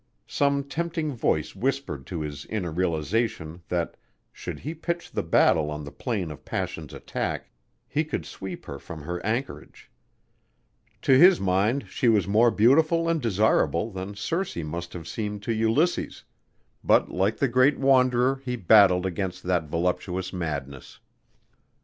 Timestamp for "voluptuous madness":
19.65-20.99